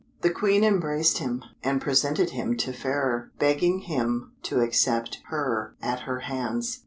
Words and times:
The 0.21 0.31
Queen 0.31 0.63
embraced 0.63 1.19
him, 1.19 1.43
and 1.63 1.79
presented 1.79 2.31
him 2.31 2.57
to 2.57 2.73
Fairer, 2.73 3.31
begging 3.37 3.81
him 3.81 4.31
to 4.41 4.59
accept 4.61 5.21
her 5.27 5.75
at 5.79 6.07
her 6.09 6.21
hands. 6.21 6.79